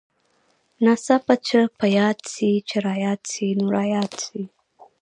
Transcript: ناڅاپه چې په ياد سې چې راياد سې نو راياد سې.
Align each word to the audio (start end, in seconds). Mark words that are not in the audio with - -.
ناڅاپه 0.83 1.35
چې 1.45 1.59
په 1.79 1.85
ياد 1.97 2.19
سې 2.33 2.49
چې 2.69 2.75
راياد 2.87 3.21
سې 3.31 3.45
نو 3.59 3.65
راياد 3.77 4.11
سې. 4.23 4.39